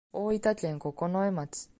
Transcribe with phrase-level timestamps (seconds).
[0.13, 1.69] 大分県九重町